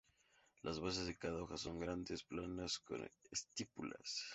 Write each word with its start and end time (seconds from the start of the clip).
Las 0.63 0.79
bases 0.79 1.05
de 1.05 1.15
cada 1.15 1.43
hoja 1.43 1.57
son 1.57 1.77
grandes, 1.79 2.23
planas, 2.23 2.79
con 2.79 3.07
estípulas. 3.31 4.23